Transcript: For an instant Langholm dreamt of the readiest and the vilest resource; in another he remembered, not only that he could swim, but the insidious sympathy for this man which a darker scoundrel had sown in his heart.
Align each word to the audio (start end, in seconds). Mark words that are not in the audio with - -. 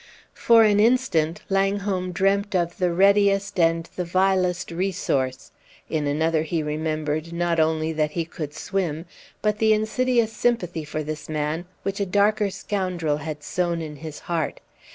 For 0.33 0.63
an 0.63 0.79
instant 0.79 1.43
Langholm 1.47 2.11
dreamt 2.11 2.55
of 2.55 2.79
the 2.79 2.91
readiest 2.91 3.59
and 3.59 3.87
the 3.95 4.03
vilest 4.03 4.71
resource; 4.71 5.51
in 5.91 6.07
another 6.07 6.41
he 6.41 6.63
remembered, 6.63 7.31
not 7.31 7.59
only 7.59 7.93
that 7.93 8.09
he 8.13 8.25
could 8.25 8.51
swim, 8.55 9.05
but 9.43 9.59
the 9.59 9.73
insidious 9.73 10.33
sympathy 10.33 10.85
for 10.85 11.03
this 11.03 11.29
man 11.29 11.65
which 11.83 11.99
a 11.99 12.07
darker 12.07 12.49
scoundrel 12.49 13.17
had 13.17 13.43
sown 13.43 13.79
in 13.79 13.97
his 13.97 14.21
heart. 14.21 14.59